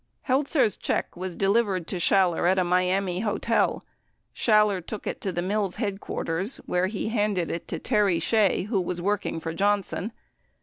Heltzer's 0.23 0.77
check 0.77 1.15
was 1.15 1.35
delivered 1.35 1.85
to 1.85 1.97
Schaller 1.99 2.47
at 2.49 2.57
a 2.57 2.63
Miami 2.63 3.19
hotel; 3.19 3.83
Schaller 4.33 4.81
took 4.81 5.05
it 5.05 5.21
to 5.21 5.31
the 5.31 5.43
Mills 5.43 5.75
headquarters 5.75 6.57
where 6.65 6.87
he 6.87 7.09
handed 7.09 7.51
it 7.51 7.67
to 7.67 7.77
Terry 7.77 8.17
Shea 8.19 8.63
who 8.63 8.81
was 8.81 8.99
working 8.99 9.39
for 9.39 9.53
Johnson. 9.53 10.11